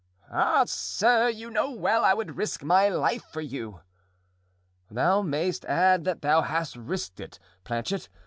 "Ah! 0.31 0.63
sir, 0.65 1.29
you 1.29 1.51
know 1.51 1.69
well 1.69 2.03
I 2.03 2.15
would 2.15 2.35
risk 2.35 2.63
my 2.63 2.89
life 2.89 3.21
for 3.31 3.39
you." 3.41 3.81
"Thou 4.89 5.21
mayst 5.21 5.63
add 5.65 6.05
that 6.05 6.23
thou 6.23 6.41
hast 6.41 6.75
risked 6.75 7.19
it, 7.19 7.37
Planchet. 7.63 8.09